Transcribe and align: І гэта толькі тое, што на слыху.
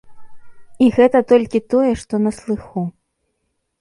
І 0.85 0.87
гэта 0.95 1.21
толькі 1.31 1.63
тое, 1.73 1.91
што 2.05 2.13
на 2.25 2.31
слыху. 2.39 2.81